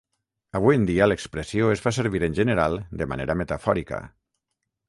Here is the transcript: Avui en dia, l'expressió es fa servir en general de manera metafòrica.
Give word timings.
Avui 0.59 0.77
en 0.77 0.87
dia, 0.89 1.07
l'expressió 1.11 1.69
es 1.75 1.85
fa 1.85 1.93
servir 1.97 2.23
en 2.31 2.39
general 2.39 2.81
de 3.03 3.11
manera 3.13 3.37
metafòrica. 3.43 4.01